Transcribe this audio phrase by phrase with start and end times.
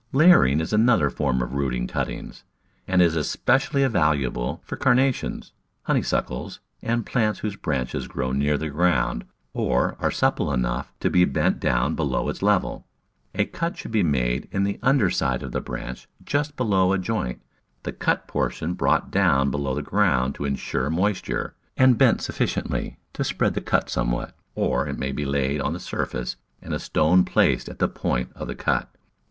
[0.13, 2.43] Layering is another form of rooting cuttings,
[2.87, 9.25] and is especially valuable for Carnations, Honeysuckles, and plants whose branches grow near the ground
[9.53, 12.87] or are supple enough to be bent down below its level.
[13.35, 16.97] A cut should be made in the under side of a branch just below a
[16.97, 17.39] joint,
[17.83, 23.23] the cut portion brought down below the ground to insure moisture, and bent sufficiently to
[23.23, 27.23] spread the cut somewhat, or it may be laid on the surface and a stone
[27.23, 28.89] placed at the point of the cut.